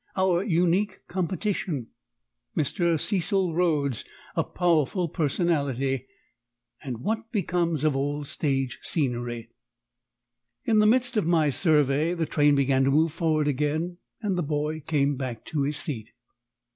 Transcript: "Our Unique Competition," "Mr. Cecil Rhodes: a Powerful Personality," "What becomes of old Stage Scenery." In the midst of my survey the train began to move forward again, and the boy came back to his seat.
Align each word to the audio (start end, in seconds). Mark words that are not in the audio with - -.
"Our 0.15 0.41
Unique 0.43 1.01
Competition," 1.07 1.89
"Mr. 2.57 2.99
Cecil 2.99 3.53
Rhodes: 3.53 4.03
a 4.35 4.43
Powerful 4.43 5.09
Personality," 5.09 6.07
"What 6.83 7.31
becomes 7.31 7.83
of 7.83 7.95
old 7.95 8.25
Stage 8.25 8.79
Scenery." 8.81 9.51
In 10.65 10.79
the 10.79 10.87
midst 10.87 11.17
of 11.17 11.27
my 11.27 11.51
survey 11.51 12.15
the 12.15 12.25
train 12.25 12.55
began 12.55 12.83
to 12.85 12.89
move 12.89 13.11
forward 13.13 13.47
again, 13.47 13.97
and 14.23 14.35
the 14.35 14.41
boy 14.41 14.79
came 14.79 15.17
back 15.17 15.45
to 15.45 15.61
his 15.61 15.77
seat. 15.77 16.09